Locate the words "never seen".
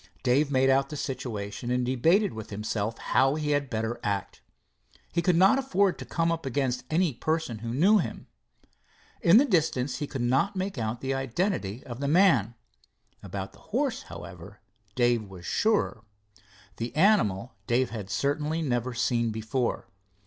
18.63-19.29